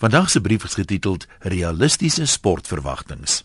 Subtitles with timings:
[0.00, 3.42] Vandag se brief is getiteld Realistiese sportverwagtinge.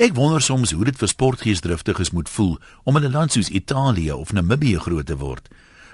[0.00, 2.54] Ek wonder soms hoe dit vir sportgeesdriftiges moet voel
[2.88, 5.48] om in 'n land soos Italië of Namibië groot te word.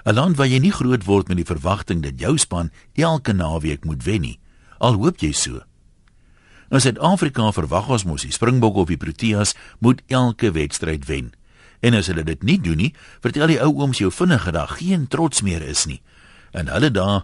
[0.05, 3.85] 'n Land waar jy nie groot word met die verwagting dat jou span elke naweek
[3.85, 4.39] moet wen nie.
[4.79, 5.61] Al hoop jy so.
[6.71, 11.35] In Suid-Afrika verwag ons mos die Springbokke of die Proteas moet elke wedstryd wen.
[11.81, 15.09] En as hulle dit nie doen nie, vertel die ou ooms jou vinnige dag geen
[15.09, 16.03] trots meer is nie.
[16.53, 17.23] En hulle dae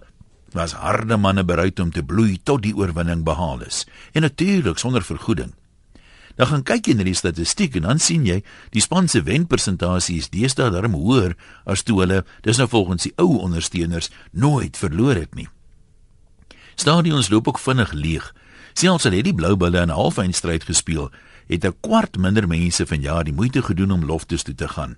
[0.53, 5.03] was harde manne bereid om te bloei tot die oorwinning behaal is en natuurlik sonder
[5.03, 5.53] vergoeding.
[6.37, 8.39] Dan gaan kyk jy na die statistiek en dan sien jy
[8.73, 11.37] die span se wenpersentasie is deesdae darm hoër
[11.69, 15.49] as toe hulle dis nou volgens die ou ondersteuners nooit verloor het nie.
[16.75, 18.33] Stadions loop ook vinnig leeg.
[18.73, 21.11] Selfs al het die Blou Bulle 'n halfeindstryd gespeel,
[21.49, 24.97] het 'n kwart minder mense vanjaar die moeite gedoen om loftes toe te gaan.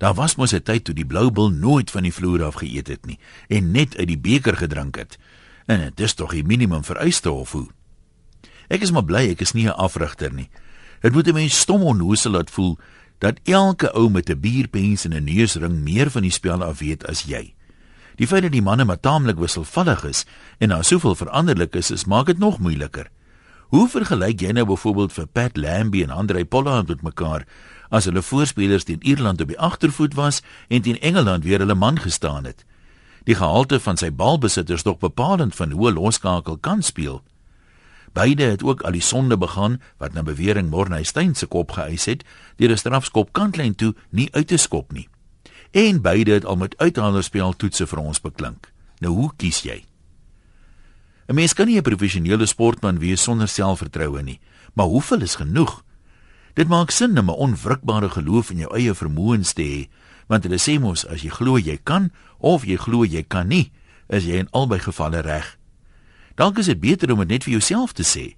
[0.00, 2.88] Daar was mos 'n tyd toe die Blou Bull nooit van die vloer af geëet
[2.88, 3.18] het nie
[3.48, 5.18] en net uit die beker gedrink het.
[5.66, 7.68] En dit is tog die minimum vereiste of hoe.
[8.68, 10.48] Ek is maar bly ek is nie 'n afrigter nie.
[11.00, 12.78] Dit moet 'n mens stom onnoosel laat voel
[13.18, 17.06] dat elke ou met 'n bierpens en 'n neusring meer van die spel af weet
[17.06, 17.54] as jy.
[18.16, 20.24] Die feit dat die manne maar taamlik wisselvallig is
[20.58, 23.10] en daar soveel veranderlik is, is maak dit nog moeiliker.
[23.70, 27.44] Hoe vergelyk jy nou byvoorbeeld vir Pat Lambie en Andre Pollard met mekaar
[27.94, 32.00] as hulle voorspelers teen Ierland op die agtervoet was en teen Engeland weer hulle man
[32.02, 32.64] gestaan het?
[33.30, 37.22] Die gehalte van sy balbesitters dog bepalend van hoe loskakel kan speel.
[38.12, 42.08] Beide het ook al die sonde begaan wat na bewering Morney Steyn se kop geëis
[42.10, 42.24] het
[42.56, 45.08] deur 'n strafskop kantlyn toe nie uit te skop nie.
[45.70, 48.72] En beide het al met uithandelspel toetse vir ons beklink.
[48.98, 49.89] Nou hoe kies jy?
[51.30, 54.40] 'n Mens kan nie 'n professionele sportman wees sonder selfvertroue nie,
[54.74, 55.84] maar hoeveel is genoeg?
[56.54, 59.88] Dit maak sin om 'n onwrikbare geloof in jou eie vermoëns te hê,
[60.26, 63.70] want hulle sê mos as jy glo jy kan of jy glo jy kan nie,
[64.08, 65.58] is jy in albei gevalle reg.
[66.34, 68.34] Dalk is dit beter om dit net vir jouself te sê.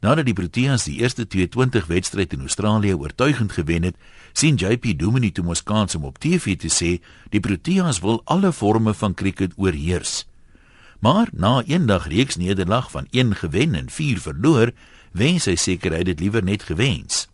[0.00, 3.96] Nadat die Proteas die eerste 22 wedstryd in Australië oortuigend gewen het,
[4.32, 8.52] sien JP Dumini toe mos kans om op TV te sê die Proteas wil alle
[8.52, 10.26] forme van cricket oorheers.
[10.98, 14.72] Maar na eendag reeks nederlaag van 1 gewen en 4 verloor,
[15.12, 17.28] wens hy seker hy dit liewer net gewens.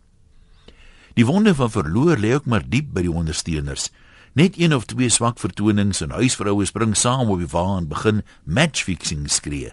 [1.15, 3.89] Die wonde van verloor lê ook maar diep by die ondersteuners.
[4.35, 8.21] Net een of twee swak vertonings en huisvroue spring saam op die wa en begin
[8.43, 9.71] matchfixing skree.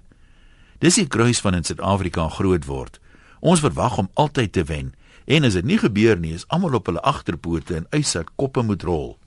[0.78, 3.00] Dis die kruis van in Suid-Afrika groot word.
[3.40, 4.94] Ons verwag om altyd te wen
[5.26, 8.82] en as dit nie gebeur nie, is almal op hulle agterpote en dat koppe moet
[8.82, 9.18] rol.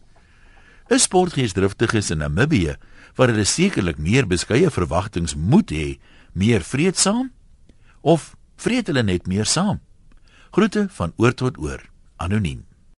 [0.90, 2.76] 'n Sportgeesdriftig is in Namibië
[3.16, 5.88] waar hulle sekerlik meer beskeie verwagtinge moet hê,
[6.34, 7.31] meer vreedsaam
[8.02, 9.80] of vreet hulle net meer saam?
[10.52, 11.81] Groete van oor tot oor,
[12.18, 12.66] anoniem.